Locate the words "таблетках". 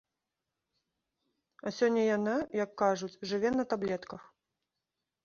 3.75-4.21